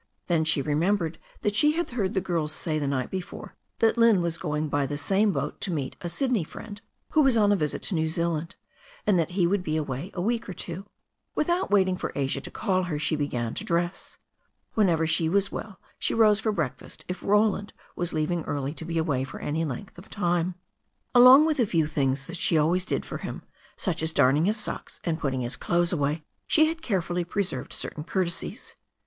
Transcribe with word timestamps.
Then 0.25 0.45
she 0.45 0.63
remembered 0.63 1.19
that 1.43 1.55
she 1.55 1.73
had 1.73 1.91
heard 1.91 2.15
the 2.15 2.21
girls 2.21 2.51
say 2.51 2.79
the 2.79 2.87
night 2.87 3.11
before 3.11 3.55
that 3.77 3.99
Lynne 3.99 4.19
was 4.19 4.39
going 4.39 4.67
by 4.67 4.87
the 4.87 4.97
same 4.97 5.31
boat 5.31 5.61
to 5.61 5.69
meet 5.71 5.95
a 6.01 6.09
Sydney 6.09 6.43
friend 6.43 6.81
who 7.11 7.21
was 7.21 7.37
on 7.37 7.51
a 7.51 7.55
visit 7.55 7.83
to 7.83 7.93
New 7.93 8.09
Zealand, 8.09 8.55
and 9.05 9.19
that 9.19 9.29
he 9.37 9.45
would 9.45 9.61
be 9.61 9.77
away 9.77 10.09
a 10.15 10.19
week 10.21 10.49
or 10.49 10.53
two. 10.55 10.87
Without 11.35 11.69
waiting 11.69 11.97
for 11.97 12.11
Asia 12.15 12.41
to 12.41 12.49
call 12.49 12.85
her 12.85 12.97
she 12.97 13.15
began 13.15 13.53
to 13.53 13.63
dress. 13.63 14.17
Whenever 14.73 15.05
she 15.05 15.29
was 15.29 15.51
well 15.51 15.79
she 15.99 16.15
rose 16.15 16.39
for 16.39 16.51
breakfast 16.51 17.05
if 17.07 17.21
Roland 17.21 17.71
was 17.95 18.11
leaving 18.11 18.41
early 18.45 18.73
to 18.73 18.85
be 18.85 18.97
away 18.97 19.23
for 19.23 19.39
any 19.39 19.63
length 19.63 19.99
of 19.99 20.09
time. 20.09 20.55
Along 21.13 21.45
with 21.45 21.59
a 21.59 21.65
few 21.67 21.85
things 21.85 22.25
that 22.25 22.37
she 22.37 22.57
always 22.57 22.85
did 22.85 23.05
for 23.05 23.19
him, 23.19 23.43
such 23.77 24.01
as 24.01 24.13
darning 24.13 24.45
his 24.45 24.57
socks 24.57 24.99
and 25.03 25.19
putting 25.19 25.41
his 25.41 25.55
clothes 25.55 25.93
away, 25.93 26.23
she 26.47 26.65
had 26.65 26.81
care 26.81 27.03
fully 27.03 27.23
preserved 27.23 27.71
certain 27.71 28.03
courtesies. 28.03 28.75